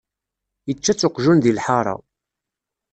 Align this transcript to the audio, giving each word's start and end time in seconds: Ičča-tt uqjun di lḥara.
Ičča-tt 0.71 1.07
uqjun 1.07 1.39
di 1.43 1.51
lḥara. 1.57 1.95